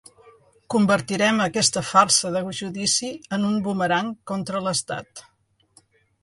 Convertirem 0.75 1.43
aquesta 1.43 1.83
farsa 1.89 2.31
de 2.37 2.41
judici 2.61 3.11
en 3.39 3.45
un 3.51 3.61
bumerang 3.69 4.11
contra 4.33 4.65
l’estat. 4.69 5.25